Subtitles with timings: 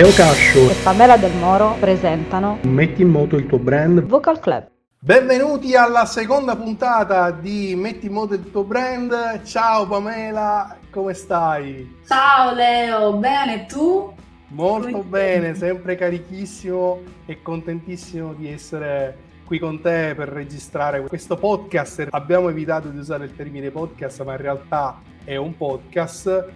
[0.00, 4.70] Leo Cascio e Pamela Del Moro presentano Metti in moto il tuo brand Vocal Club.
[4.98, 9.42] Benvenuti alla seconda puntata di Metti in moto il tuo brand.
[9.42, 11.98] Ciao Pamela, come stai?
[12.06, 14.10] Ciao Leo, bene tu?
[14.48, 22.06] Molto bene, sempre carichissimo e contentissimo di essere qui con te per registrare questo podcast.
[22.08, 26.48] Abbiamo evitato di usare il termine podcast, ma in realtà è un podcast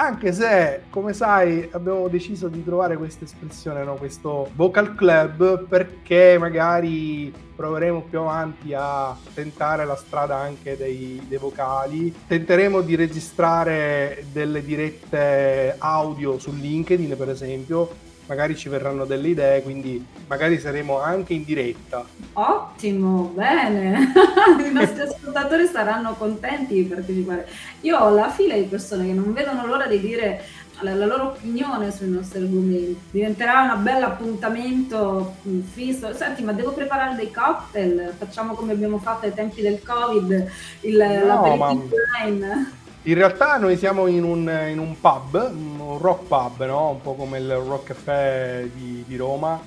[0.00, 3.96] anche se, come sai, abbiamo deciso di trovare questa espressione, no?
[3.96, 11.36] questo vocal club, perché magari proveremo più avanti a tentare la strada anche dei, dei
[11.36, 12.14] vocali.
[12.26, 19.60] Tenteremo di registrare delle dirette audio su LinkedIn, per esempio, magari ci verranno delle idee,
[19.60, 22.04] quindi magari saremo anche in diretta.
[22.34, 24.12] Ottimo, bene.
[24.64, 27.48] I nostri ascoltatori saranno contenti di partecipare.
[27.80, 30.44] Io ho la fila di persone che non vedono l'ora di dire
[30.82, 33.00] la, la loro opinione sui nostri argomenti.
[33.10, 36.14] Diventerà un bel appuntamento mm, fisso.
[36.14, 38.14] Senti, ma devo preparare dei cocktail?
[38.16, 40.50] Facciamo come abbiamo fatto ai tempi del Covid,
[40.82, 42.24] il, no, l'aperitivo ma...
[42.24, 42.78] line.
[43.04, 46.90] In realtà noi siamo in un, in un, pub, un rock pub, no?
[46.90, 49.58] un po' come il Rock Café di, di, Roma.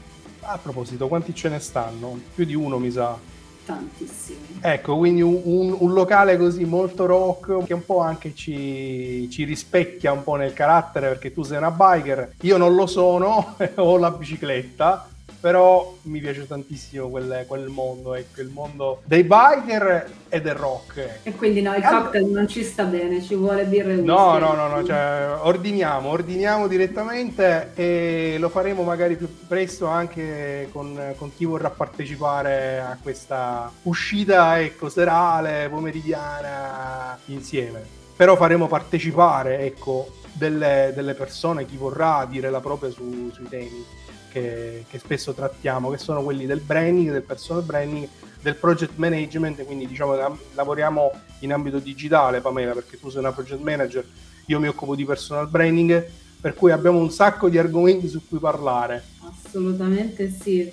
[0.42, 2.20] A proposito, quanti ce ne stanno?
[2.36, 3.18] Più di uno mi sa.
[3.66, 4.60] Tantissimi.
[4.62, 9.46] Ecco, quindi un, un, un locale così molto rock che un po' anche ci, ci,
[9.46, 13.98] rispecchia un po' nel carattere perché tu sei una biker, io non lo sono, ho
[13.98, 15.08] la bicicletta
[15.44, 21.00] però mi piace tantissimo quel, quel mondo, ecco, il mondo dei biker e del rock.
[21.00, 21.28] Ecco.
[21.28, 24.54] E quindi no, il cocktail non ci sta bene, ci vuole birra e No, no,
[24.54, 31.36] no, no, cioè, ordiniamo, ordiniamo direttamente e lo faremo magari più presto anche con, con
[31.36, 37.84] chi vorrà partecipare a questa uscita, ecco, serale, pomeridiana insieme.
[38.16, 44.02] Però faremo partecipare, ecco, delle, delle persone, chi vorrà dire la propria su, sui temi
[44.34, 48.08] che, che, spesso trattiamo, che sono quelli del branding, del personal branding,
[48.42, 50.24] del project management, quindi diciamo che
[50.56, 51.12] lavoriamo
[51.42, 54.04] in ambito digitale, Pamela, perché tu sei una project manager,
[54.48, 56.04] io mi occupo di personal branding,
[56.42, 59.04] per cui abbiamo un sacco di argomenti su cui parlare.
[59.22, 60.70] Assolutamente sì.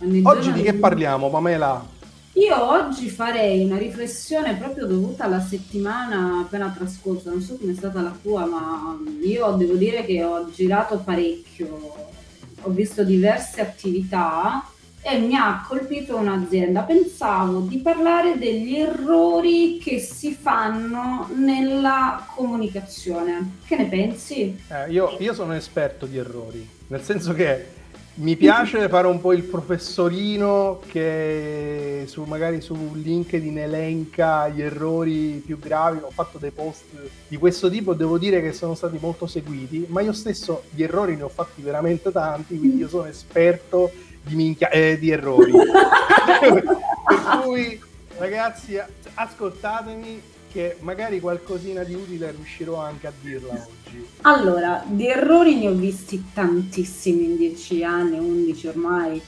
[0.00, 1.94] Ogni oggi di che parliamo, Pamela?
[2.32, 7.74] Io oggi farei una riflessione proprio dovuta alla settimana appena trascorsa, non so come è
[7.76, 12.14] stata la tua, ma io devo dire che ho girato parecchio
[12.62, 14.68] ho visto diverse attività
[15.02, 16.82] e mi ha colpito un'azienda.
[16.82, 23.58] Pensavo di parlare degli errori che si fanno nella comunicazione.
[23.64, 24.58] Che ne pensi?
[24.68, 27.75] Eh, io, io sono esperto di errori, nel senso che
[28.18, 35.42] mi piace fare un po' il professorino che su, magari su LinkedIn elenca gli errori
[35.44, 35.98] più gravi.
[36.00, 36.84] Ho fatto dei post
[37.28, 41.16] di questo tipo, devo dire che sono stati molto seguiti, ma io stesso di errori
[41.16, 43.90] ne ho fatti veramente tanti, quindi io sono esperto
[44.22, 45.52] di, minchia- eh, di errori.
[45.52, 47.78] per cui
[48.16, 48.80] ragazzi,
[49.12, 50.22] ascoltatemi
[50.56, 54.06] che magari qualcosina di utile riuscirò anche a dirla oggi.
[54.22, 59.20] Allora, di errori ne ho visti tantissimi in dieci anni, undici ormai.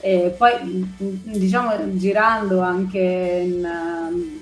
[0.00, 0.54] E poi,
[0.96, 3.70] diciamo, girando anche in,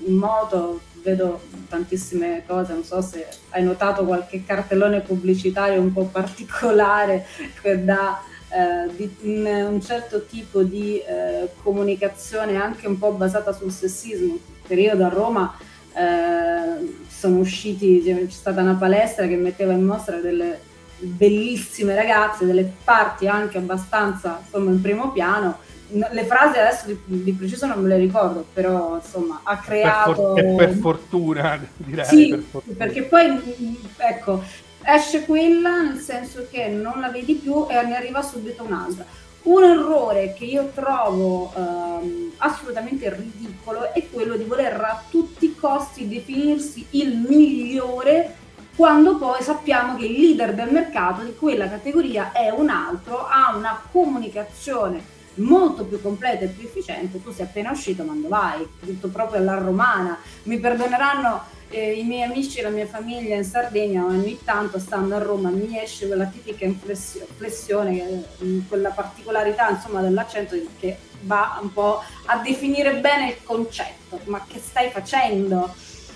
[0.06, 6.04] in moto, vedo tantissime cose, non so se hai notato qualche cartellone pubblicitario un po'
[6.04, 7.26] particolare
[7.60, 14.38] che dà eh, un, certo tipo di eh, comunicazione anche un po' basata sul sessismo.
[14.68, 15.56] Periodo a Roma
[15.98, 20.60] eh, sono usciti, c'è stata una palestra che metteva in mostra delle
[20.98, 25.58] bellissime ragazze, delle parti anche abbastanza insomma in primo piano.
[25.90, 30.34] Le frasi adesso di, di preciso non me le ricordo, però insomma ha creato...
[30.34, 32.04] Per, for- per fortuna, direi.
[32.04, 32.76] Sì, per fortuna.
[32.76, 34.42] perché poi ecco,
[34.82, 39.04] esce quella nel senso che non la vedi più e ne arriva subito un'altra
[39.48, 45.54] un errore che io trovo ehm, assolutamente ridicolo è quello di voler a tutti i
[45.54, 48.36] costi definirsi il migliore
[48.76, 53.56] quando poi sappiamo che il leader del mercato di quella categoria è un altro, ha
[53.56, 58.68] una comunicazione molto più completa e più efficiente, tu sei appena uscito ma dove vai?
[58.80, 60.18] Tutto proprio alla romana.
[60.44, 65.14] Mi perdoneranno eh, i miei amici e la mia famiglia in Sardegna ogni tanto stando
[65.16, 71.72] a Roma mi esce quella tipica inflessione, eh, quella particolarità insomma dell'accento che va un
[71.72, 75.74] po' a definire bene il concetto, ma che stai facendo?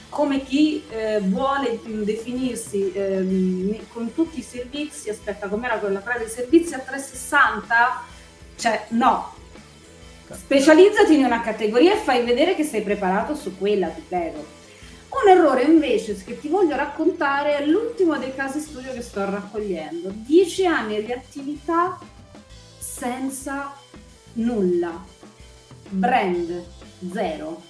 [0.08, 6.74] Come chi eh, vuole definirsi eh, con tutti i servizi, aspetta com'era quella frase, servizi
[6.74, 8.11] a 360?
[8.62, 9.34] Cioè no,
[10.30, 14.46] specializzati in una categoria e fai vedere che sei preparato su quella, ti prego
[15.08, 20.12] Un errore invece che ti voglio raccontare è l'ultimo dei casi studio che sto raccogliendo.
[20.14, 21.98] Dieci anni di attività
[22.78, 23.74] senza
[24.34, 25.04] nulla.
[25.88, 26.64] Brand
[27.12, 27.62] zero.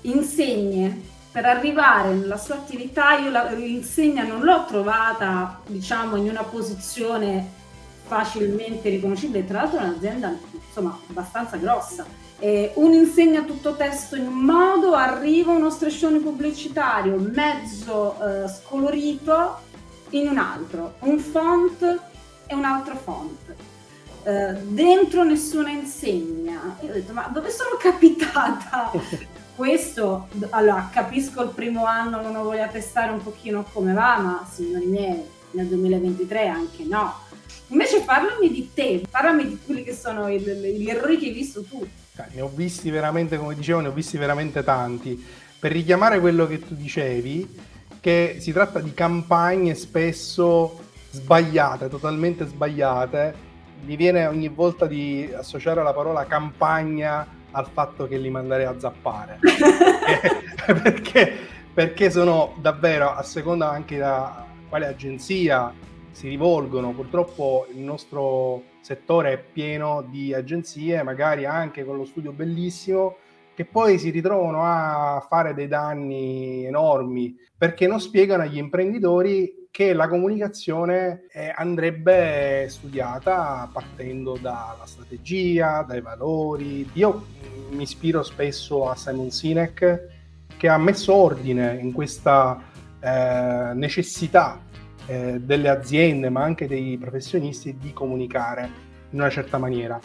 [0.00, 7.60] Insegne per arrivare nella sua attività, io l'insegna non l'ho trovata, diciamo, in una posizione
[8.04, 10.34] facilmente riconoscibile, tra l'altro è un'azienda
[10.66, 12.04] insomma abbastanza grossa.
[12.38, 19.58] Eh, un'insegna tutto testo in un modo, arriva uno striscione pubblicitario mezzo eh, scolorito
[20.10, 22.00] in un altro, un font
[22.46, 23.54] e un altro font.
[24.24, 26.76] Eh, dentro nessuna insegna.
[26.80, 28.90] Io ho detto, ma dove sono capitata?
[29.54, 34.48] Questo, allora, capisco il primo anno non lo voglia testare un pochino come va, ma
[34.50, 35.22] signori miei,
[35.52, 37.30] nel 2023 anche no
[37.72, 41.86] Invece parlami di te, parlami di quelli che sono gli errori che hai visto tu.
[42.32, 45.24] Ne ho visti veramente, come dicevo, ne ho visti veramente tanti.
[45.58, 47.48] Per richiamare quello che tu dicevi,
[47.98, 50.80] che si tratta di campagne spesso
[51.12, 53.34] sbagliate, totalmente sbagliate,
[53.84, 58.78] mi viene ogni volta di associare la parola campagna al fatto che li manderei a
[58.78, 59.38] zappare.
[60.82, 61.36] perché,
[61.72, 65.72] perché sono davvero, a seconda anche da quale agenzia
[66.12, 66.92] si rivolgono.
[66.92, 73.16] Purtroppo il nostro settore è pieno di agenzie, magari anche con lo studio bellissimo,
[73.54, 79.92] che poi si ritrovano a fare dei danni enormi perché non spiegano agli imprenditori che
[79.92, 86.88] la comunicazione eh, andrebbe studiata partendo dalla strategia, dai valori.
[86.94, 87.24] Io
[87.70, 90.08] mi ispiro spesso a Simon Sinek
[90.56, 92.62] che ha messo ordine in questa
[93.00, 94.60] eh, necessità
[95.06, 98.70] eh, delle aziende, ma anche dei professionisti, di comunicare
[99.10, 99.98] in una certa maniera.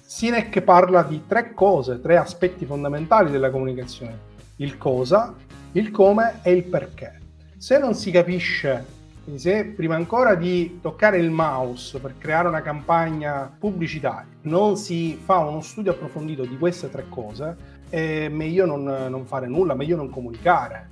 [0.00, 4.30] Sinek parla di tre cose, tre aspetti fondamentali della comunicazione.
[4.56, 5.34] Il cosa,
[5.72, 7.18] il come e il perché.
[7.56, 8.84] Se non si capisce,
[9.36, 15.38] se prima ancora di toccare il mouse per creare una campagna pubblicitaria non si fa
[15.38, 17.56] uno studio approfondito di queste tre cose,
[17.88, 20.88] è meglio non, non fare nulla, meglio non comunicare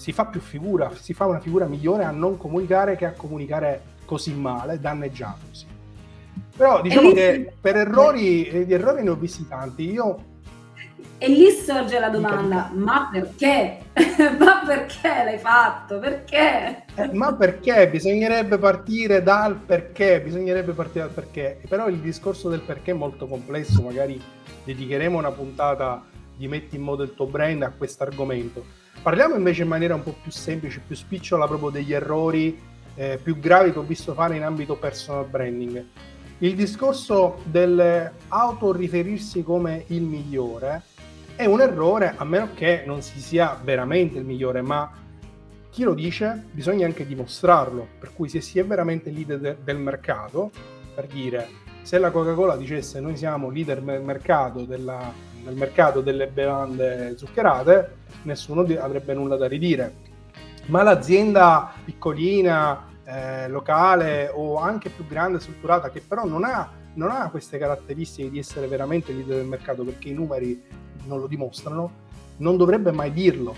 [0.00, 3.82] si fa più figura, si fa una figura migliore a non comunicare che a comunicare
[4.06, 5.66] così male, danneggiandosi.
[6.56, 9.90] Però diciamo che per errori, eh, di errori ne ho visti tanti.
[9.90, 10.24] Io
[11.18, 13.80] e lì sorge la domanda, ma perché?
[14.38, 15.98] ma perché l'hai fatto?
[15.98, 16.84] Perché?
[16.94, 17.86] Eh, ma perché?
[17.90, 21.60] Bisognerebbe partire dal perché, bisognerebbe partire dal perché.
[21.68, 24.18] Però il discorso del perché è molto complesso, magari
[24.64, 26.02] dedicheremo una puntata
[26.34, 28.79] di metti in modo il tuo brand a questo argomento.
[29.02, 33.38] Parliamo invece in maniera un po' più semplice, più spicciola proprio degli errori eh, più
[33.38, 35.82] gravi che ho visto fare in ambito personal branding.
[36.38, 40.82] Il discorso dell'autoriferirsi come il migliore
[41.34, 44.92] è un errore a meno che non si sia veramente il migliore, ma
[45.70, 49.78] chi lo dice bisogna anche dimostrarlo, per cui se si è veramente leader de- del
[49.78, 50.50] mercato,
[50.94, 51.48] per dire
[51.80, 55.10] se la Coca-Cola dicesse noi siamo leader del mercato, della,
[55.42, 60.08] del mercato delle bevande zuccherate, nessuno avrebbe nulla da ridire.
[60.66, 67.10] Ma l'azienda piccolina, eh, locale o anche più grande, strutturata, che però non ha, non
[67.10, 70.62] ha queste caratteristiche di essere veramente leader del mercato perché i numeri
[71.06, 73.54] non lo dimostrano, non dovrebbe mai dirlo,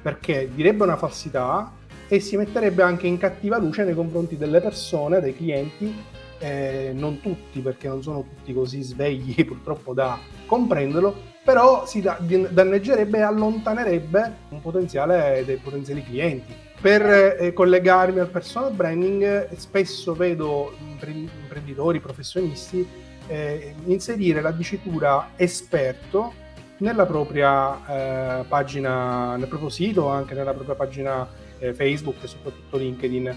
[0.00, 1.72] perché direbbe una falsità
[2.08, 5.94] e si metterebbe anche in cattiva luce nei confronti delle persone, dei clienti,
[6.38, 13.18] eh, non tutti perché non sono tutti così svegli purtroppo da comprenderlo, però si danneggerebbe
[13.18, 16.52] e allontanerebbe un potenziale dei potenziali clienti.
[16.80, 22.84] Per eh, collegarmi al personal branding, spesso vedo imprenditori, professionisti
[23.28, 26.32] eh, inserire la dicitura esperto
[26.78, 31.28] nella propria eh, pagina, nel proprio sito, anche nella propria pagina
[31.60, 33.34] eh, Facebook e soprattutto LinkedIn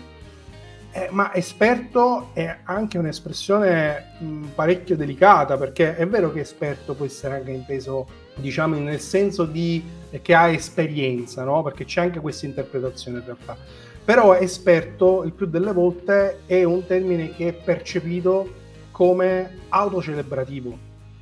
[0.92, 7.06] eh, ma esperto è anche un'espressione mh, parecchio delicata perché è vero che esperto può
[7.06, 11.62] essere anche inteso diciamo nel senso di eh, che ha esperienza no?
[11.62, 13.56] perché c'è anche questa interpretazione in realtà.
[14.04, 18.52] Però esperto il più delle volte è un termine che è percepito
[18.90, 20.76] come autocelebrativo.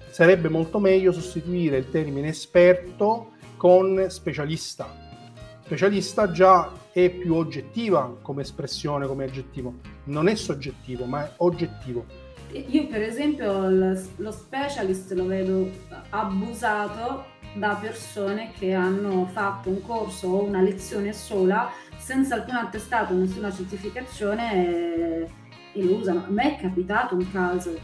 [0.10, 4.90] Sarebbe molto meglio sostituire il termine esperto con specialista.
[5.66, 6.72] Specialista già
[7.04, 9.76] è più oggettiva come espressione, come aggettivo,
[10.06, 12.04] non è soggettivo, ma è oggettivo.
[12.54, 15.70] Io per esempio lo specialist lo vedo
[16.10, 23.14] abusato da persone che hanno fatto un corso o una lezione sola senza alcun attestato,
[23.14, 25.28] nessuna certificazione
[25.74, 26.24] e lo usano.
[26.26, 27.78] A me è capitato un caso,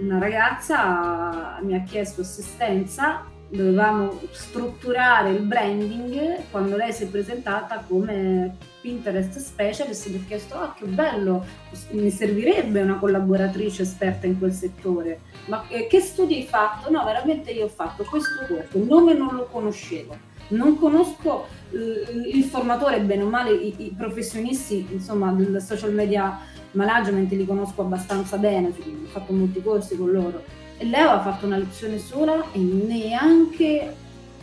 [0.00, 7.84] una ragazza mi ha chiesto assistenza dovevamo strutturare il branding quando lei si è presentata
[7.86, 11.44] come Pinterest Specialist mi ho chiesto ah che bello
[11.90, 16.90] mi servirebbe una collaboratrice esperta in quel settore ma eh, che studi hai fatto?
[16.90, 22.28] no veramente io ho fatto questo corso il nome non lo conoscevo non conosco eh,
[22.32, 26.38] il formatore bene o male i, i professionisti insomma del social media
[26.72, 31.58] management li conosco abbastanza bene ho fatto molti corsi con loro lei aveva fatto una
[31.58, 33.94] lezione sola e neanche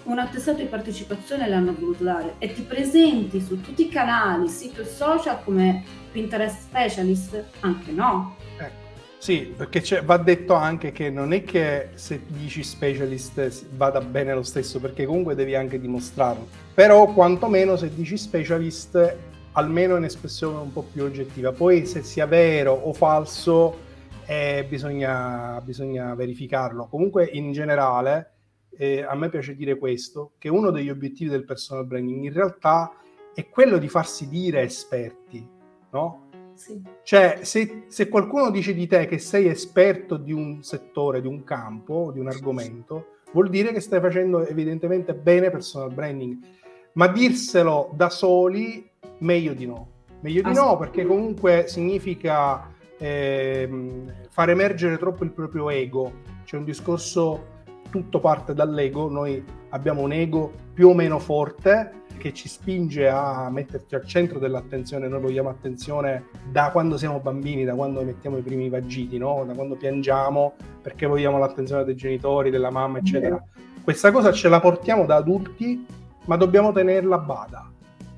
[0.04, 4.48] un attestato di partecipazione le hanno voluto dare e ti presenti su tutti i canali,
[4.48, 7.44] sito e social come Pinterest Specialist?
[7.60, 8.36] Anche no.
[8.58, 8.80] Ecco.
[9.20, 14.42] Sì, perché va detto anche che non è che se dici specialist vada bene lo
[14.42, 16.48] stesso, perché comunque devi anche dimostrarlo.
[16.74, 19.16] Però quantomeno se dici specialist,
[19.52, 21.52] almeno è un'espressione un po' più oggettiva.
[21.52, 23.90] Poi se sia vero o falso,
[24.32, 26.88] eh, bisogna, bisogna, verificarlo.
[26.88, 28.32] Comunque, in generale,
[28.78, 32.94] eh, a me piace dire questo, che uno degli obiettivi del personal branding in realtà
[33.34, 35.46] è quello di farsi dire esperti,
[35.92, 36.30] no?
[36.54, 36.82] Sì.
[37.04, 41.44] Cioè, se, se, qualcuno dice di te che sei esperto di un settore, di un
[41.44, 46.38] campo, di un argomento, vuol dire che stai facendo evidentemente bene personal branding.
[46.94, 49.90] Ma dirselo da soli, meglio di no.
[50.22, 52.72] Meglio di no, perché comunque significa
[53.02, 53.68] eh,
[54.32, 56.12] far emergere troppo il proprio ego.
[56.46, 57.60] C'è un discorso,
[57.90, 63.50] tutto parte dall'ego, noi abbiamo un ego più o meno forte che ci spinge a
[63.50, 68.42] metterci al centro dell'attenzione, noi vogliamo attenzione da quando siamo bambini, da quando mettiamo i
[68.42, 69.44] primi vagiti, no?
[69.46, 73.44] da quando piangiamo perché vogliamo l'attenzione dei genitori, della mamma, eccetera.
[73.84, 75.86] Questa cosa ce la portiamo da adulti,
[76.26, 77.72] ma dobbiamo tenerla a bada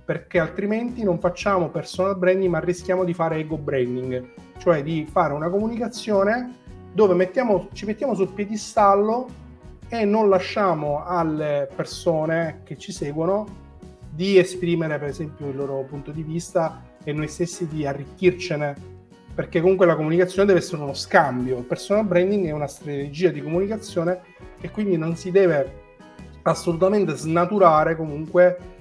[0.06, 5.34] perché altrimenti non facciamo personal branding ma rischiamo di fare ego branding, cioè di fare
[5.34, 9.42] una comunicazione dove mettiamo, ci mettiamo sul piedistallo
[9.88, 13.62] e non lasciamo alle persone che ci seguono
[14.10, 18.92] di esprimere per esempio il loro punto di vista e noi stessi di arricchircene
[19.34, 21.58] perché comunque la comunicazione deve essere uno scambio.
[21.58, 24.22] Il personal branding è una strategia di comunicazione
[24.62, 25.82] e quindi non si deve
[26.44, 28.73] assolutamente snaturare comunque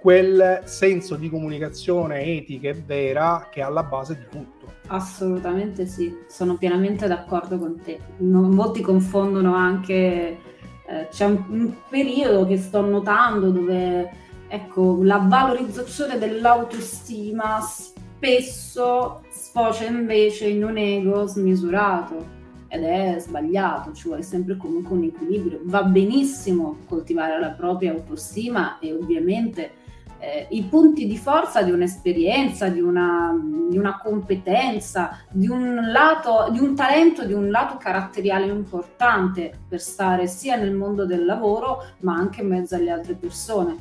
[0.00, 4.72] quel senso di comunicazione etica e vera che è alla base di tutto.
[4.86, 8.00] Assolutamente sì, sono pienamente d'accordo con te.
[8.18, 10.38] Non, molti confondono anche,
[10.86, 14.10] eh, c'è un, un, periodo che sto notando dove
[14.48, 22.38] ecco, la valorizzazione dell'autostima spesso sfocia invece in un ego smisurato
[22.68, 25.60] ed è sbagliato, ci vuole sempre comunque un equilibrio.
[25.64, 29.78] Va benissimo coltivare la propria autostima e ovviamente
[30.20, 33.34] eh, i punti di forza di un'esperienza, di una,
[33.68, 39.80] di una competenza, di un, lato, di un talento, di un lato caratteriale importante per
[39.80, 43.78] stare sia nel mondo del lavoro ma anche in mezzo alle altre persone.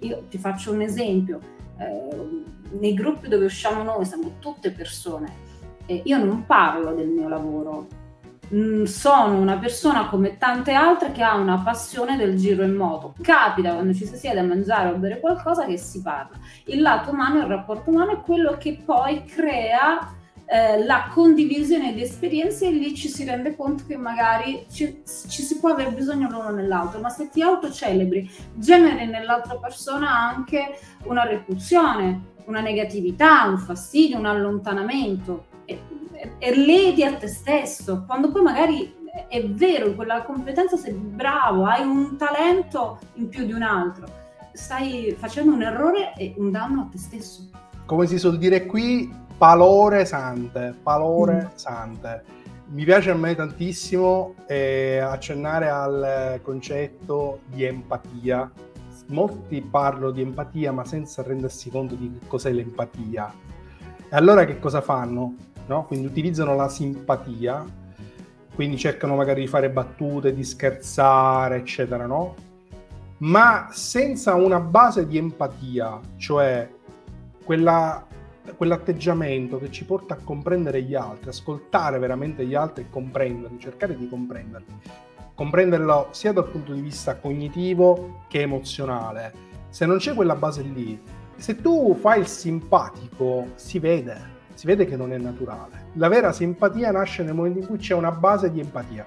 [0.00, 1.38] Io ti faccio un esempio,
[1.78, 2.42] eh,
[2.78, 5.50] nei gruppi dove usciamo noi siamo tutte persone.
[5.86, 7.86] e io non parlo del mio lavoro,
[8.54, 13.14] Mm, sono una persona come tante altre che ha una passione del giro in moto.
[13.22, 16.38] Capita quando ci si siede a mangiare o bere qualcosa che si parla.
[16.66, 20.06] Il lato umano, il rapporto umano è quello che poi crea
[20.44, 25.42] eh, la condivisione di esperienze e lì ci si rende conto che magari ci, ci
[25.42, 31.24] si può aver bisogno l'uno nell'altro, ma se ti autocelebri generi nell'altra persona anche una
[31.24, 35.46] repulsione, una negatività, un fastidio, un allontanamento
[36.54, 41.82] ledi a te stesso, quando poi magari è vero, in quella competenza sei bravo, hai
[41.82, 44.06] un talento in più di un altro,
[44.52, 47.48] stai facendo un errore e un danno a te stesso.
[47.84, 51.56] Come si suol dire qui, palore sante, palore mm.
[51.56, 52.24] sante.
[52.68, 58.50] Mi piace a me tantissimo eh, accennare al concetto di empatia.
[59.08, 63.30] Molti parlano di empatia ma senza rendersi conto di cos'è l'empatia.
[64.08, 65.34] E allora che cosa fanno?
[65.72, 65.86] No?
[65.86, 67.64] quindi utilizzano la simpatia,
[68.54, 72.34] quindi cercano magari di fare battute, di scherzare, eccetera, no?
[73.18, 76.68] ma senza una base di empatia, cioè
[77.44, 78.04] quella,
[78.56, 83.96] quell'atteggiamento che ci porta a comprendere gli altri, ascoltare veramente gli altri e comprenderli, cercare
[83.96, 84.74] di comprenderli,
[85.34, 89.50] comprenderlo sia dal punto di vista cognitivo che emozionale.
[89.70, 91.00] Se non c'è quella base lì,
[91.36, 95.86] se tu fai il simpatico, si vede, si vede che non è naturale.
[95.94, 99.06] La vera simpatia nasce nel momento in cui c'è una base di empatia.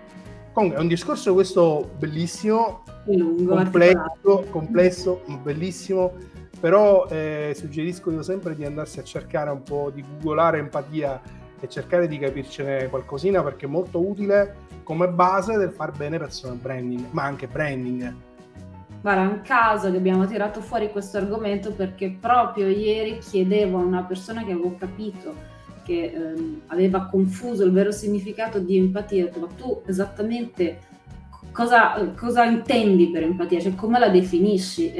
[0.51, 6.13] Comunque è un discorso questo bellissimo, lungo, complesso, complesso, bellissimo,
[6.59, 11.21] però eh, suggerisco io sempre di andarsi a cercare un po', di googolare empatia
[11.59, 16.57] e cercare di capircene qualcosina perché è molto utile come base del far bene personal
[16.57, 18.13] branding, ma anche branding.
[19.05, 23.83] Guarda, è un caso che abbiamo tirato fuori questo argomento perché proprio ieri chiedevo a
[23.83, 25.35] una persona che avevo capito
[25.83, 30.79] che ehm, aveva confuso il vero significato di empatia, ma tu esattamente
[31.51, 34.91] cosa, cosa intendi per empatia, cioè come la definisci?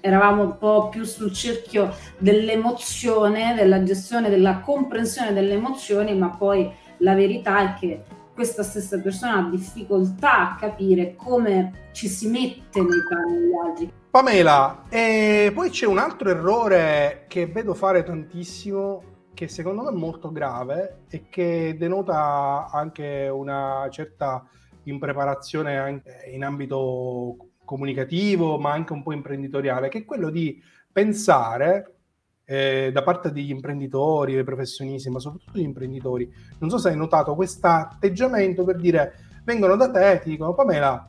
[0.00, 6.70] eravamo un po' più sul cerchio dell'emozione, della gestione, della comprensione delle emozioni, ma poi
[6.98, 8.04] la verità è che
[8.34, 13.92] questa stessa persona ha difficoltà a capire come ci si mette nei panni degli altri.
[14.10, 19.02] Pamela, e poi c'è un altro errore che vedo fare tantissimo,
[19.34, 24.46] che secondo me è molto grave e che denota anche una certa
[24.84, 30.60] impreparazione anche in ambito comunicativo, ma anche un po' imprenditoriale, che è quello di
[30.90, 31.94] pensare
[32.44, 36.30] eh, da parte degli imprenditori, dei professionisti, ma soprattutto degli imprenditori.
[36.58, 41.08] Non so se hai notato questo atteggiamento per dire vengono da te, ti dicono Pamela,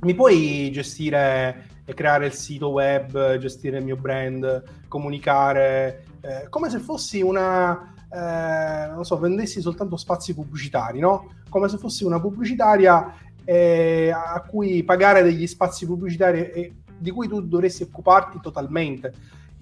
[0.00, 6.70] mi puoi gestire e creare il sito web, gestire il mio brand, comunicare, eh, come
[6.70, 11.34] se fossi una, eh, non so, vendessi soltanto spazi pubblicitari, no?
[11.48, 13.14] Come se fossi una pubblicitaria
[13.44, 19.12] eh, a cui pagare degli spazi pubblicitari e di cui tu dovresti occuparti totalmente.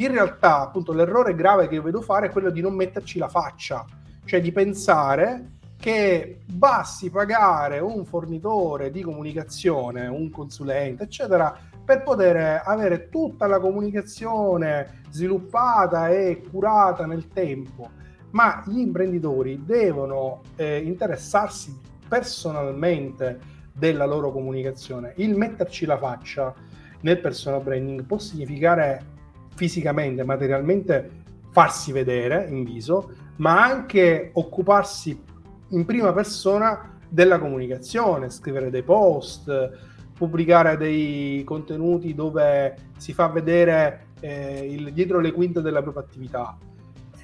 [0.00, 3.28] In realtà, appunto, l'errore grave che io vedo fare è quello di non metterci la
[3.28, 3.84] faccia,
[4.24, 11.54] cioè di pensare che basti pagare un fornitore di comunicazione, un consulente, eccetera,
[11.84, 17.90] per poter avere tutta la comunicazione sviluppata e curata nel tempo.
[18.30, 21.78] Ma gli imprenditori devono eh, interessarsi
[22.08, 23.38] personalmente
[23.70, 25.12] della loro comunicazione.
[25.16, 26.54] Il metterci la faccia
[27.02, 29.18] nel personal branding può significare
[29.60, 31.10] fisicamente, materialmente
[31.50, 35.22] farsi vedere in viso, ma anche occuparsi
[35.68, 39.70] in prima persona della comunicazione, scrivere dei post,
[40.16, 46.56] pubblicare dei contenuti dove si fa vedere eh, il, dietro le quinte della propria attività.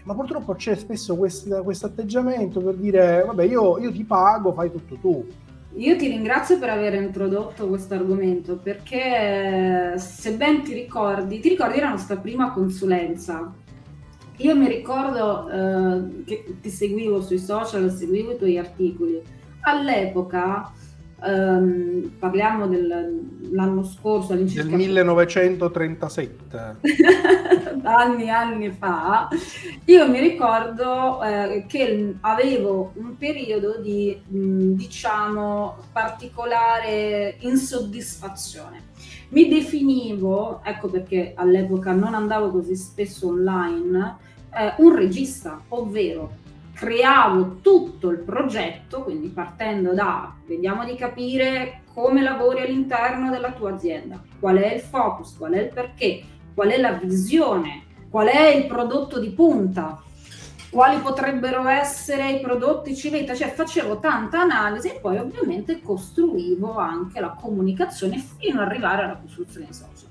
[0.04, 4.96] Ma purtroppo c'è spesso questo atteggiamento per dire, vabbè, io, io ti pago, fai tutto
[4.96, 5.26] tu
[5.76, 11.80] io ti ringrazio per aver introdotto questo argomento perché se ben ti ricordi, ti ricordi
[11.80, 13.52] la nostra prima consulenza?
[14.38, 19.22] Io mi ricordo eh, che ti seguivo sui social, seguivo i tuoi articoli.
[19.60, 20.72] All'epoca
[21.26, 24.62] Um, parliamo dell'anno scorso, all'incirca...
[24.62, 26.76] Del 1937.
[27.82, 29.28] anni anni fa,
[29.86, 38.84] io mi ricordo eh, che avevo un periodo di, mh, diciamo, particolare insoddisfazione.
[39.30, 44.16] Mi definivo, ecco perché all'epoca non andavo così spesso online,
[44.54, 46.44] eh, un regista, ovvero
[46.76, 53.72] creavo tutto il progetto, quindi partendo da vediamo di capire come lavori all'interno della tua
[53.72, 56.22] azienda, qual è il focus, qual è il perché,
[56.54, 60.02] qual è la visione, qual è il prodotto di punta,
[60.68, 67.20] quali potrebbero essere i prodotti civetta, cioè facevo tanta analisi e poi ovviamente costruivo anche
[67.20, 70.05] la comunicazione fino ad arrivare alla costruzione dei social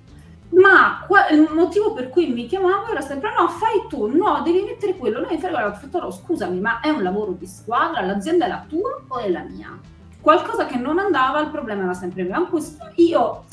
[0.55, 4.95] ma il motivo per cui mi chiamavo era sempre no fai tu, no devi mettere
[4.95, 8.01] quello, no devi fare quello, ho detto no scusami ma è un lavoro di squadra,
[8.01, 9.77] l'azienda è la tua o è la mia?
[10.21, 12.47] Qualcosa che non andava, il problema era sempre mio,
[12.95, 13.43] io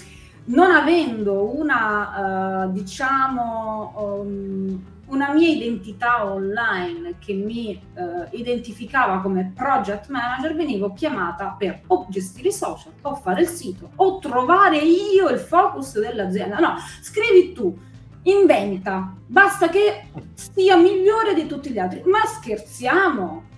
[0.45, 9.53] non avendo una uh, diciamo um, una mia identità online che mi eh, identificava come
[9.55, 14.79] project manager, venivo chiamata per o gestire i social, o fare il sito, o trovare
[14.79, 16.59] io il focus dell'azienda.
[16.59, 17.77] No, scrivi tu,
[18.23, 22.03] inventa, basta che sia migliore di tutti gli altri.
[22.07, 23.51] Ma scherziamo!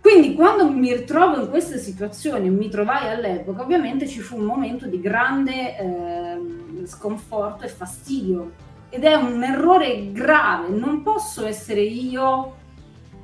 [0.00, 4.86] Quindi quando mi ritrovo in queste situazioni, mi trovai all'epoca, ovviamente ci fu un momento
[4.86, 10.68] di grande eh, sconforto e fastidio ed è un errore grave.
[10.68, 12.56] Non posso essere io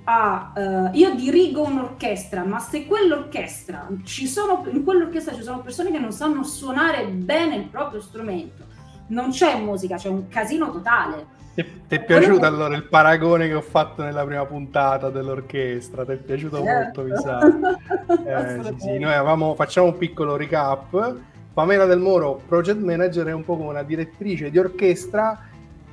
[0.05, 0.53] a.
[0.57, 5.99] Uh, io dirigo un'orchestra, ma se quell'orchestra ci sono, in quell'orchestra ci sono persone che
[5.99, 8.65] non sanno suonare bene il proprio strumento,
[9.09, 11.37] non c'è musica, c'è un casino totale.
[11.55, 16.05] Ti è piaciuto allora il paragone che ho fatto nella prima puntata dell'orchestra?
[16.05, 16.63] Ti è piaciuto eh.
[16.63, 17.41] molto, mi sa.
[18.25, 18.99] Eh, sì, sì.
[18.99, 21.17] Noi avevamo, facciamo un piccolo recap.
[21.53, 25.48] Pamela Del Moro, project manager, è un po' come una direttrice di orchestra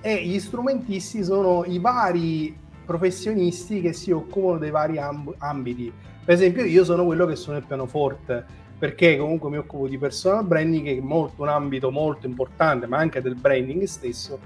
[0.05, 5.91] e gli strumentisti sono i vari professionisti che si occupano dei vari amb- ambiti.
[6.23, 8.45] Per esempio, io sono quello che suona il pianoforte
[8.77, 12.99] perché comunque mi occupo di personal branding, che è molto, un ambito molto importante, ma
[12.99, 14.39] anche del branding stesso.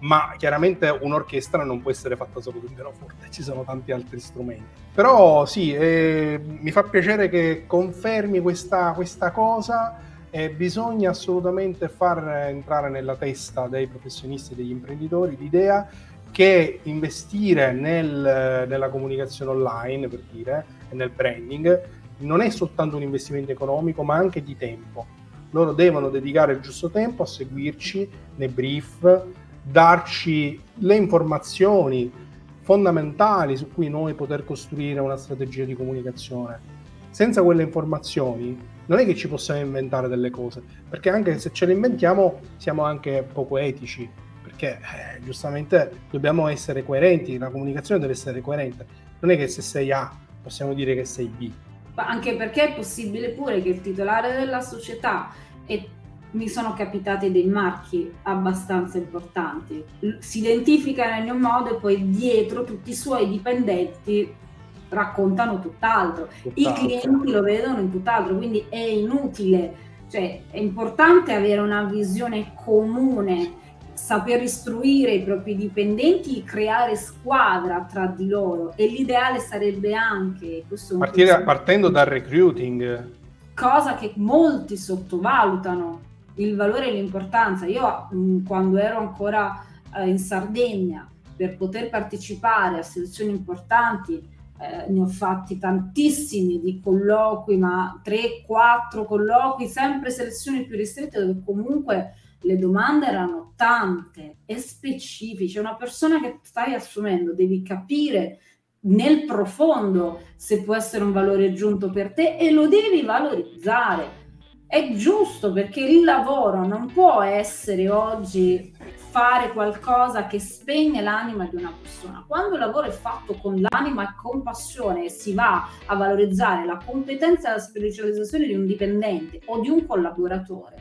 [0.00, 4.20] ma chiaramente un'orchestra non può essere fatta solo di un pianoforte, ci sono tanti altri
[4.20, 4.64] strumenti.
[4.92, 9.98] Però sì, eh, mi fa piacere che confermi questa, questa cosa
[10.36, 15.88] e bisogna assolutamente far entrare nella testa dei professionisti e degli imprenditori l'idea
[16.30, 21.82] che investire nel, nella comunicazione online, per dire, e nel branding,
[22.18, 25.06] non è soltanto un investimento economico, ma anche di tempo.
[25.52, 29.22] Loro devono dedicare il giusto tempo a seguirci nei brief,
[29.62, 32.12] darci le informazioni
[32.60, 36.60] fondamentali su cui noi poter costruire una strategia di comunicazione.
[37.08, 41.66] Senza quelle informazioni non è che ci possiamo inventare delle cose, perché anche se ce
[41.66, 44.08] le inventiamo siamo anche poco etici,
[44.42, 48.86] perché eh, giustamente dobbiamo essere coerenti, la comunicazione deve essere coerente.
[49.20, 50.10] Non è che se sei A
[50.42, 51.50] possiamo dire che sei B.
[51.94, 55.30] Anche perché è possibile pure che il titolare della società
[55.66, 55.88] e
[56.32, 59.82] mi sono capitati dei marchi abbastanza importanti.
[60.18, 64.44] Si identifica in un modo e poi dietro tutti i suoi dipendenti
[64.88, 66.28] raccontano tutt'altro.
[66.42, 66.52] tutt'altro.
[66.54, 69.84] I clienti lo vedono in tutt'altro, quindi è inutile.
[70.08, 78.06] Cioè, è importante avere una visione comune, saper istruire i propri dipendenti, creare squadra tra
[78.06, 80.64] di loro e l'ideale sarebbe anche
[80.98, 83.14] Partire, partendo dal recruiting
[83.56, 86.00] cosa che molti sottovalutano
[86.34, 87.64] il valore e l'importanza.
[87.64, 88.08] Io
[88.46, 89.64] quando ero ancora
[89.96, 94.22] eh, in Sardegna per poter partecipare a selezioni importanti
[94.58, 101.42] eh, ne ho fatti tantissimi di colloqui, ma 3-4 colloqui, sempre selezioni più ristrette dove
[101.44, 105.58] comunque le domande erano tante e specifiche.
[105.58, 108.40] Una persona che stai assumendo devi capire
[108.86, 114.24] nel profondo se può essere un valore aggiunto per te e lo devi valorizzare
[114.68, 118.74] è giusto perché il lavoro non può essere oggi
[119.10, 122.24] fare qualcosa che spegne l'anima di una persona.
[122.26, 126.66] Quando il lavoro è fatto con l'anima e con passione e si va a valorizzare
[126.66, 130.76] la competenza e la specializzazione di un dipendente o di un collaboratore,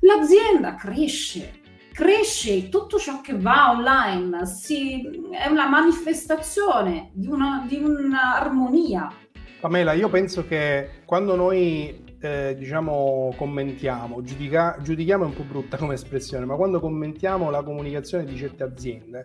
[0.00, 1.60] l'azienda cresce.
[1.92, 9.12] Cresce tutto ciò che va online, si, è una manifestazione di, una, di un'armonia.
[9.60, 15.76] Pamela, io penso che quando noi eh, diciamo, commentiamo, giudica- giudichiamo è un po' brutta
[15.76, 19.24] come espressione, ma quando commentiamo la comunicazione di certe aziende,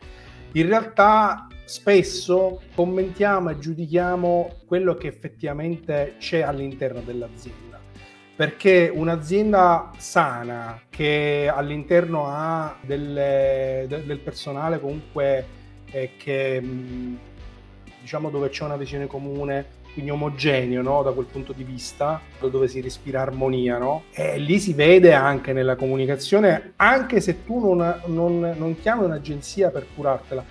[0.53, 7.79] in realtà spesso commentiamo e giudichiamo quello che effettivamente c'è all'interno dell'azienda.
[8.35, 15.45] Perché un'azienda sana che all'interno ha delle, de, del personale comunque
[15.91, 16.61] eh, che
[17.99, 19.65] diciamo dove c'è una visione comune,
[19.97, 21.01] quindi omogeneo no?
[21.01, 24.03] da quel punto di vista, dove si respira armonia, no?
[24.11, 29.71] e lì si vede anche nella comunicazione, anche se tu non, non, non chiami un'agenzia
[29.71, 30.45] per curartela,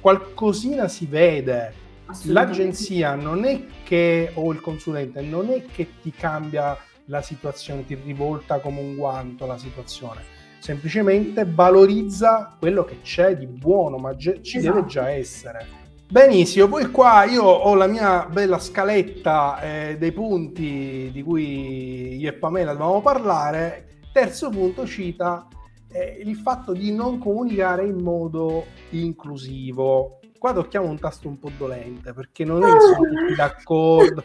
[0.00, 1.82] qualcosina si vede.
[2.26, 7.98] L'agenzia non è che, o il consulente, non è che ti cambia la situazione, ti
[8.00, 10.20] rivolta come un guanto la situazione,
[10.60, 14.60] semplicemente valorizza quello che c'è di buono, ma ci esatto.
[14.60, 15.82] deve già essere.
[16.14, 22.28] Benissimo, poi qua io ho la mia bella scaletta eh, dei punti di cui io
[22.28, 24.02] e Pamela dovevamo parlare.
[24.12, 25.48] Terzo punto cita
[25.90, 31.50] eh, il fatto di non comunicare in modo inclusivo qua tocchiamo un tasto un po'
[31.56, 34.24] dolente perché non è che sono tutti d'accordo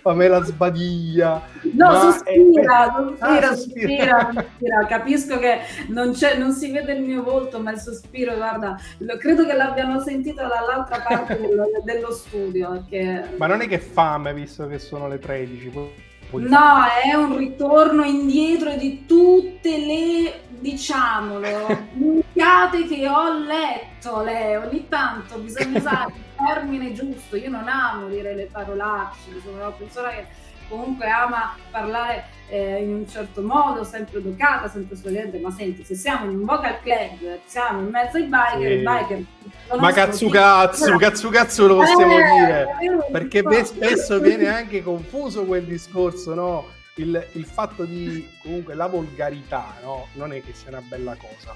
[0.00, 1.42] Pamela sbadiglia
[1.74, 7.60] no sospira, sospira, ah, sospira, sospira, capisco che non, non, si vede il mio volto
[7.60, 13.34] ma il sospiro guarda lo, credo che l'abbiano sentito dall'altra parte dello, dello studio perché...
[13.36, 15.68] ma non è che fame visto che sono le 13
[16.38, 24.66] No, è un ritorno indietro di tutte le, diciamolo, minchiate che ho letto, Leo.
[24.68, 27.36] Ogni tanto bisogna usare il termine giusto.
[27.36, 30.26] Io non amo dire le parolacce, sono una persona che
[30.68, 35.94] comunque ama parlare eh, in un certo modo, sempre educata, sempre sorridente, ma senti, se
[35.94, 38.72] siamo in un vocal club, siamo in mezzo ai biker, sì.
[38.72, 39.24] i biker...
[39.80, 42.68] Ma cazzo cazzo, cazzo cazzo lo possiamo eh, dire,
[43.10, 46.68] perché beh, spesso viene anche confuso quel discorso, no?
[46.94, 50.06] Il, il, fatto di comunque la volgarità, no?
[50.14, 51.54] Non è che sia una bella cosa.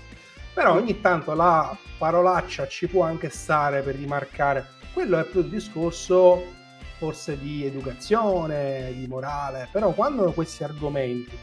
[0.52, 4.66] Però ogni tanto la parolaccia ci può anche stare per rimarcare.
[4.92, 6.58] Quello è più il discorso
[7.00, 11.34] forse di educazione, di morale, però quando questi argomenti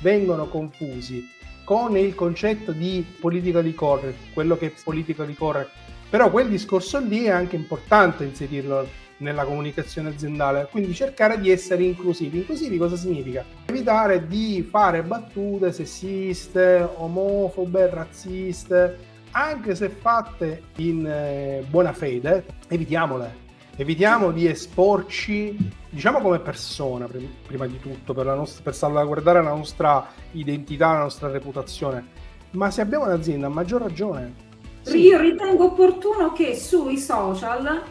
[0.00, 1.26] vengono confusi
[1.64, 5.70] con il concetto di politically correct, quello che è politically correct,
[6.10, 8.86] però quel discorso lì è anche importante inserirlo
[9.18, 12.36] nella comunicazione aziendale, quindi cercare di essere inclusivi.
[12.36, 13.42] Inclusivi cosa significa?
[13.64, 18.98] Evitare di fare battute sessiste, omofobe, razziste,
[19.30, 23.45] anche se fatte in eh, buona fede, evitiamole.
[23.78, 25.54] Evitiamo di esporci,
[25.90, 27.06] diciamo come persona,
[27.46, 32.06] prima di tutto, per, nostra, per salvaguardare la nostra identità, la nostra reputazione.
[32.52, 34.32] Ma se abbiamo un'azienda, a maggior ragione.
[34.80, 35.00] Sì.
[35.00, 37.82] Io ritengo opportuno che sui social,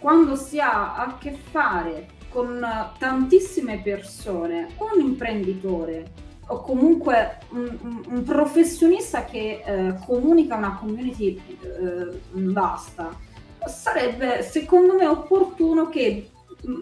[0.00, 2.66] quando si ha a che fare con
[2.98, 12.20] tantissime persone, un imprenditore o comunque un, un professionista che eh, comunica una community eh,
[12.32, 13.26] vasta,
[13.68, 16.30] sarebbe secondo me opportuno che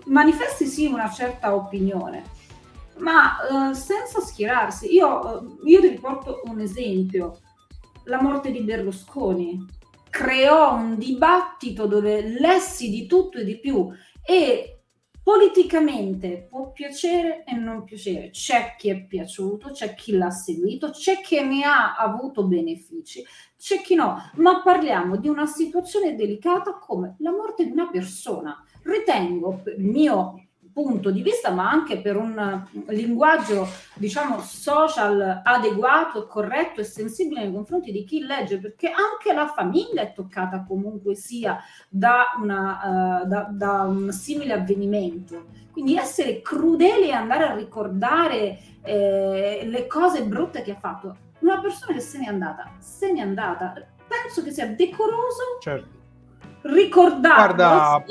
[0.07, 2.25] manifesti sì una certa opinione,
[2.99, 4.93] ma eh, senza schierarsi.
[4.93, 7.39] Io, eh, io ti riporto un esempio,
[8.05, 9.67] la morte di Berlusconi
[10.09, 13.89] creò un dibattito dove lessi di tutto e di più
[14.25, 14.76] e
[15.27, 21.21] Politicamente può piacere e non piacere, c'è chi è piaciuto, c'è chi l'ha seguito, c'è
[21.21, 23.25] chi ne ha avuto benefici,
[23.59, 28.65] c'è chi no, ma parliamo di una situazione delicata come la morte di una persona.
[28.85, 30.46] Ritengo, il mio
[30.77, 37.53] punto di vista, ma anche per un linguaggio, diciamo, social adeguato, corretto e sensibile nei
[37.53, 41.59] confronti di chi legge, perché anche la famiglia è toccata comunque sia
[41.89, 45.47] da, una, uh, da, da un simile avvenimento.
[45.73, 51.17] Quindi essere crudeli e andare a ricordare eh, le cose brutte che ha fatto.
[51.39, 53.73] Una persona che se n'è andata, se n'è andata.
[54.07, 55.97] Penso che sia decoroso certo
[56.73, 58.05] ricordarlo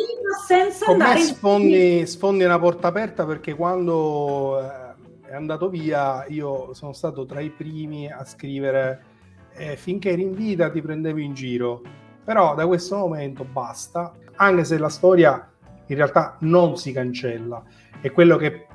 [0.47, 6.93] senza andare sfondi, sfondi una porta aperta perché quando eh, è andato via io sono
[6.93, 9.03] stato tra i primi a scrivere
[9.53, 11.81] eh, finché eri in vita ti prendevo in giro.
[12.23, 15.51] Però da questo momento basta anche se la storia
[15.87, 17.63] in realtà non si cancella.
[18.01, 18.67] E quello che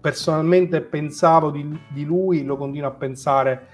[0.00, 3.66] personalmente pensavo di, di lui lo continuo a pensare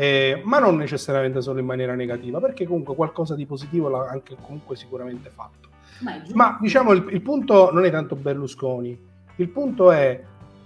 [0.00, 4.36] eh, ma non necessariamente solo in maniera negativa, perché comunque qualcosa di positivo l'ha anche
[4.40, 5.70] comunque sicuramente fatto.
[6.02, 8.96] Ma, ma diciamo il, il, punto non è tanto Berlusconi,
[9.34, 10.22] il punto è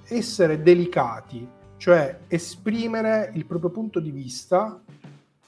[0.09, 4.79] essere delicati, cioè esprimere il proprio punto di vista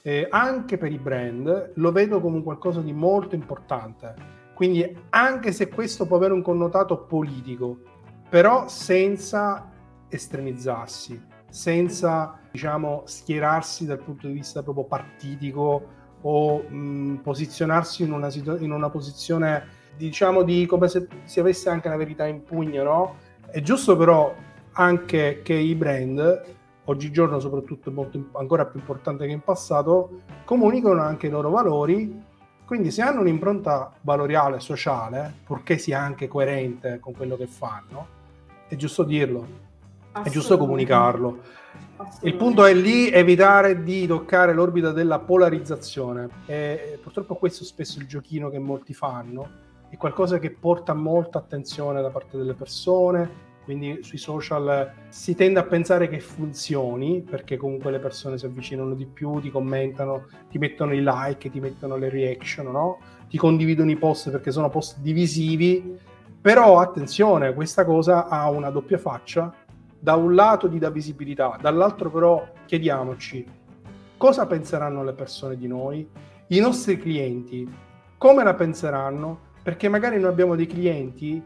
[0.01, 4.15] eh, anche per i brand, lo vedo come qualcosa di molto importante.
[4.55, 7.77] Quindi anche se questo può avere un connotato politico,
[8.29, 9.69] però senza
[10.09, 15.87] estremizzarsi, senza diciamo, schierarsi dal punto di vista proprio partitico
[16.21, 19.63] o mh, posizionarsi in una, situ- in una posizione,
[19.95, 23.15] diciamo, di come se si avesse anche la verità in pugno, no?
[23.49, 24.35] È giusto però
[24.73, 26.43] anche che i brand,
[26.85, 32.33] oggigiorno soprattutto molto, ancora più importante che in passato, comunicano anche i loro valori
[32.65, 38.07] quindi se hanno un'impronta valoriale, sociale, purché sia anche coerente con quello che fanno,
[38.67, 39.64] è giusto dirlo,
[40.23, 41.39] è giusto comunicarlo.
[42.21, 46.29] Il punto è lì evitare di toccare l'orbita della polarizzazione.
[46.45, 51.37] E purtroppo questo è spesso il giochino che molti fanno, è qualcosa che porta molta
[51.37, 57.57] attenzione da parte delle persone, quindi sui social si tende a pensare che funzioni, perché
[57.57, 61.97] comunque le persone si avvicinano di più, ti commentano, ti mettono i like, ti mettono
[61.97, 62.99] le reaction, no?
[63.27, 65.97] ti condividono i post perché sono post divisivi,
[66.39, 69.51] però attenzione, questa cosa ha una doppia faccia
[70.05, 73.43] da un lato ti dà visibilità, dall'altro però chiediamoci
[74.17, 76.07] cosa penseranno le persone di noi,
[76.49, 77.67] i nostri clienti,
[78.15, 81.41] come la penseranno, perché magari noi abbiamo dei clienti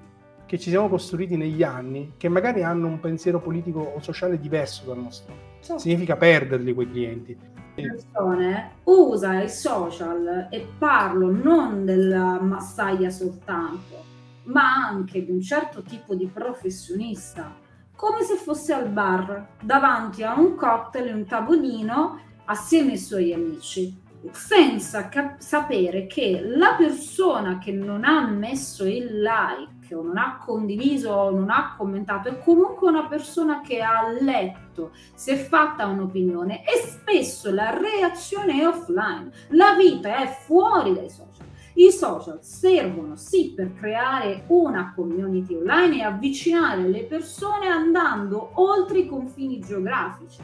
[0.46, 4.84] che ci siamo costruiti negli anni, che magari hanno un pensiero politico o sociale diverso
[4.88, 5.34] dal nostro.
[5.62, 5.80] Certo.
[5.80, 7.38] Significa perderli quei clienti.
[7.76, 14.04] Persone usa i social e parlo non della massaglia soltanto,
[14.44, 17.68] ma anche di un certo tipo di professionista
[18.00, 23.34] come se fosse al bar, davanti a un cocktail e un tavolino assieme ai suoi
[23.34, 30.18] amici, senza cap- sapere che la persona che non ha messo il like o non
[30.18, 35.36] ha condiviso o non ha commentato è comunque una persona che ha letto, si è
[35.36, 41.49] fatta un'opinione e spesso la reazione è offline, la vita è fuori dai social.
[41.80, 49.00] I social servono sì per creare una community online e avvicinare le persone andando oltre
[49.00, 50.42] i confini geografici.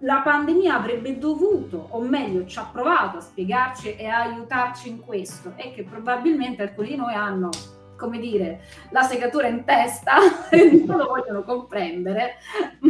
[0.00, 5.00] La pandemia avrebbe dovuto, o meglio ci ha provato a spiegarci e a aiutarci in
[5.00, 7.48] questo e che probabilmente alcuni di noi hanno
[7.96, 10.16] come dire, la segatura in testa
[10.52, 12.34] e non lo vogliono comprendere,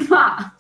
[0.09, 0.53] ma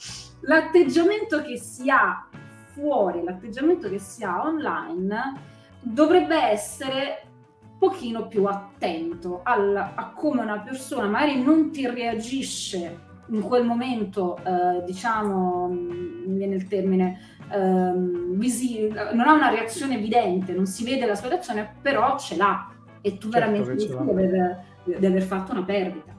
[0.42, 2.28] l'atteggiamento che si ha
[2.74, 7.22] fuori, l'atteggiamento che si ha online dovrebbe essere
[7.62, 13.64] un pochino più attento alla, a come una persona magari non ti reagisce in quel
[13.64, 17.18] momento, eh, diciamo, mi viene il termine,
[17.52, 22.36] ehm, visi- non ha una reazione evidente, non si vede la sua reazione, però ce
[22.36, 22.70] l'ha
[23.02, 24.02] e tu Certo veramente l'ha.
[24.02, 24.64] di aver,
[24.98, 26.16] di aver fatto una perdita.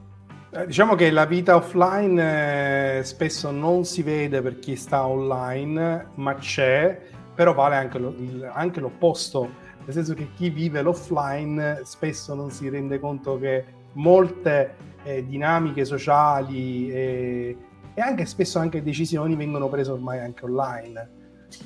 [0.52, 6.10] Eh, Diciamo che la vita offline eh, spesso non si vede per chi sta online,
[6.14, 7.00] ma c'è,
[7.40, 8.14] però vale anche, lo-
[8.52, 9.48] anche l'opposto,
[9.86, 14.74] nel senso che chi vive l'offline spesso non si rende conto che molte
[15.04, 17.56] eh, dinamiche sociali e,
[17.94, 21.10] e anche spesso anche decisioni vengono prese ormai anche online.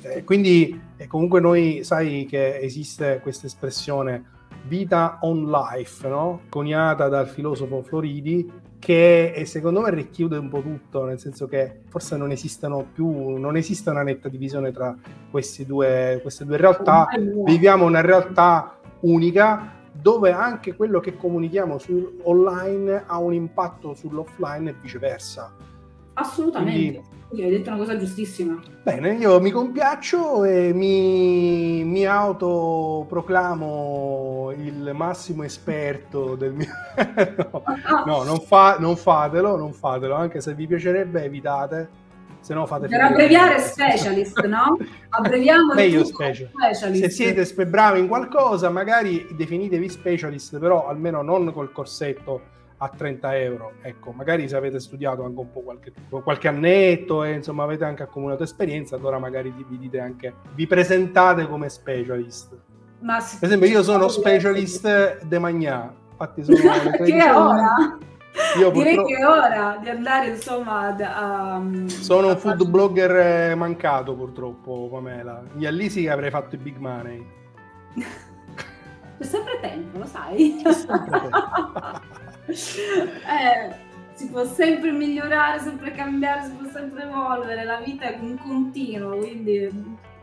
[0.03, 4.23] Eh, quindi eh, comunque noi sai che esiste questa espressione
[4.67, 6.43] vita on life, no?
[6.47, 8.49] coniata dal filosofo Floridi,
[8.85, 13.35] che eh, secondo me richiude un po' tutto, nel senso che forse non esistono più,
[13.39, 14.95] non esiste una netta divisione tra
[15.65, 17.07] due, queste due realtà,
[17.45, 21.79] viviamo una realtà unica dove anche quello che comunichiamo
[22.25, 25.51] online ha un impatto sull'offline e viceversa.
[26.13, 27.01] Assolutamente.
[27.01, 28.61] Quindi hai detto una cosa giustissima.
[28.83, 36.67] Bene, io mi compiaccio e mi, mi autoproclamo il massimo esperto del mio...
[36.95, 37.63] no,
[38.05, 41.89] no, non, fa- non fatelo, non fatelo, anche se vi piacerebbe evitate,
[42.39, 42.87] se no fate...
[42.87, 44.77] Per abbreviare specialist, no?
[45.09, 46.51] Abbreviamo Meglio special.
[46.53, 47.03] specialist.
[47.03, 52.89] Se siete spe- bravi in qualcosa, magari definitevi specialist, però almeno non col corsetto a
[52.89, 53.71] 30 euro.
[53.81, 58.03] Ecco, magari se avete studiato anche un po' qualche, qualche annetto e insomma avete anche
[58.03, 62.55] accumulato esperienza, allora magari vi dite anche, vi presentate come specialist.
[62.99, 67.97] Ma sì- Per esempio, io sono specialist de Magna, infatti sono che 13 è ora?
[68.59, 71.61] Io Direi purtroppo- che è ora di andare insomma ad- a...
[71.87, 73.15] Sono un food blogger
[73.51, 75.41] eh, mancato purtroppo, Pamela.
[75.53, 77.25] Gli Allisi che avrei fatto i big money.
[79.17, 80.61] C'è sempre tempo, lo sai?
[80.65, 81.21] sempre
[82.47, 88.37] Eh, si può sempre migliorare, sempre cambiare, si può sempre evolvere, la vita è un
[88.37, 89.69] continuo, quindi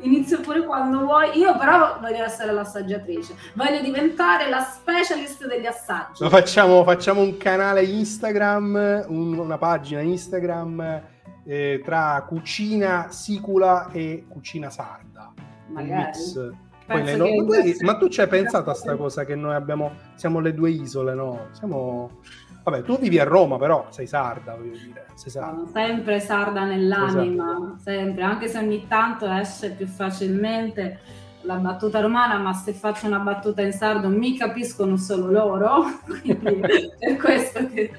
[0.01, 1.37] inizio pure quando vuoi.
[1.39, 6.23] Io però voglio essere l'assaggiatrice, voglio diventare la specialist degli assaggi.
[6.23, 11.03] Lo facciamo, facciamo un canale Instagram, un- una pagina Instagram
[11.45, 15.33] eh, tra cucina sicula e cucina sarda.
[15.69, 16.03] Un Magari.
[16.07, 16.51] mix.
[16.87, 19.55] Poi no- ma, tu- invece- ma tu ci hai pensato a sta cosa che noi
[19.55, 21.49] abbiamo, siamo le due isole, no?
[21.53, 22.21] Siamo...
[22.65, 25.07] Vabbè, tu vivi a Roma, però sei sarda, voglio dire.
[25.15, 25.65] Sei sarda.
[25.73, 27.77] Sempre sarda nell'anima, Esatto.
[27.83, 31.01] sempre, anche se ogni tanto esce più facilmente
[31.45, 36.61] la battuta romana, ma se faccio una battuta in sardo mi capiscono solo loro, quindi
[37.01, 37.91] per questo che...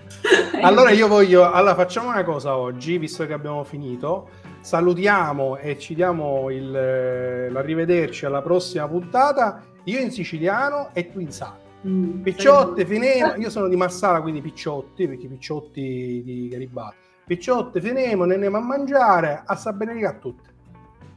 [0.61, 4.29] Allora io voglio, allora facciamo una cosa oggi, visto che abbiamo finito,
[4.63, 11.19] salutiamo e ci diamo il, eh, l'arrivederci alla prossima puntata, io in siciliano e tu
[11.19, 11.61] in sardo.
[11.85, 16.95] Mm, Picciotte, finemo, io sono di Marsala, quindi Picciotti, perché Picciotti di Garibaldi.
[17.25, 20.49] Picciotte, finemo, ne andiamo a mangiare, a sta benedica a tutti.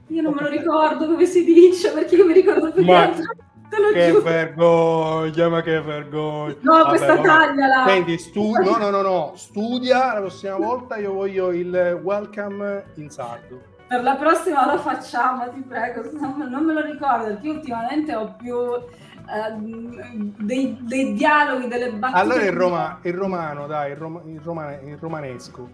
[0.08, 2.98] Io non me lo ricordo come si dice, perché io mi ricordo più Ma- che
[2.98, 3.32] altro,
[3.68, 4.22] Che giuro.
[4.22, 6.54] vergogna, ma che vergogna.
[6.60, 7.84] No, Vabbè, questa tagliala.
[7.86, 10.96] Senti, stu- no, no, no, no, studia la prossima volta.
[10.96, 13.60] Io voglio il welcome in sardo.
[13.88, 16.02] Per la prossima lo facciamo, ti prego,
[16.48, 18.56] non, me lo ricordo, perché ultimamente ho più
[19.32, 22.18] ehm, dei, dei dialoghi, delle battute.
[22.20, 25.68] Allora il, roma- il romano, dai, il, roma- il roma- il romanesco.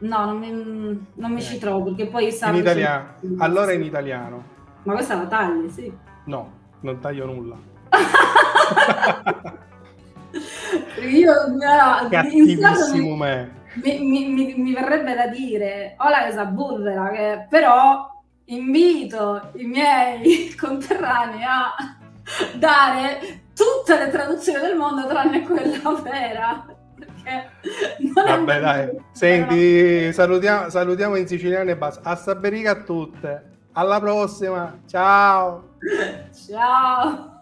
[0.00, 1.42] No, non mi, non mi Eh.
[1.42, 2.58] ci trovo, perché poi In sardo...
[2.58, 3.14] italiano.
[3.38, 4.42] Allora in italiano.
[4.82, 5.92] Ma questa la tagli, sì.
[6.24, 7.56] No, non taglio nulla.
[11.08, 13.50] Io no, Cattivissimo me.
[13.82, 18.06] mi, mi- mi- mi verrebbe da dire Ola esa bulvera, che però
[18.46, 21.74] invito i miei conterranei a
[22.54, 26.66] dare tutte le traduzioni del mondo tranne quella vera.
[26.98, 27.50] Perché
[28.14, 28.88] non è Vabbè, dai.
[29.12, 32.08] Senti, salutiamo, salutiamo in siciliano e basta.
[32.10, 33.44] A Saberica a tutte.
[33.72, 34.78] Alla prossima.
[34.86, 35.67] Ciao.
[36.32, 37.37] Ciao.